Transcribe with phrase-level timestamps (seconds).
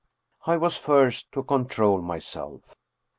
[0.47, 2.73] I was first to control myself.